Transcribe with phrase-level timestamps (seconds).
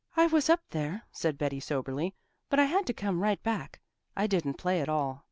[0.17, 2.15] "I was up there," said Betty soberly,
[2.49, 3.81] "but I had to come right back.
[4.17, 5.19] I didn't play at all."